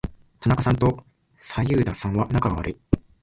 [0.39, 1.03] 田中さんと
[1.39, 2.77] 左右田さんは仲が悪い。